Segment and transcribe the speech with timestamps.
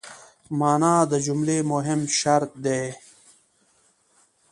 [0.59, 2.85] مانا د جملې مهم شرط دئ.